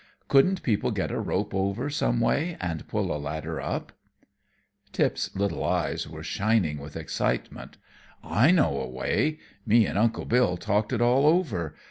Couldn't 0.27 0.63
people 0.63 0.89
get 0.89 1.11
a 1.11 1.19
rope 1.19 1.53
over 1.53 1.87
someway 1.87 2.57
and 2.59 2.87
pull 2.87 3.15
a 3.15 3.19
ladder 3.21 3.61
up?" 3.61 3.91
Tip's 4.91 5.29
little 5.35 5.63
eyes 5.63 6.09
were 6.09 6.23
shining 6.23 6.79
with 6.79 6.97
excitement. 6.97 7.77
"I 8.23 8.49
know 8.49 8.81
a 8.81 8.89
way. 8.89 9.37
Me 9.63 9.85
and 9.85 9.99
Uncle 9.99 10.25
Bill 10.25 10.57
talked 10.57 10.91
it 10.91 11.01
all 11.01 11.27
over. 11.27 11.75